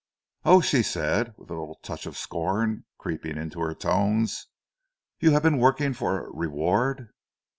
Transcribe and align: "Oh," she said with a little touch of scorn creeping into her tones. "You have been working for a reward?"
"Oh," 0.45 0.61
she 0.61 0.81
said 0.81 1.35
with 1.37 1.51
a 1.51 1.53
little 1.53 1.77
touch 1.83 2.07
of 2.07 2.17
scorn 2.17 2.85
creeping 2.97 3.37
into 3.37 3.59
her 3.59 3.75
tones. 3.75 4.47
"You 5.19 5.29
have 5.33 5.43
been 5.43 5.59
working 5.59 5.93
for 5.93 6.25
a 6.25 6.31
reward?" 6.33 7.09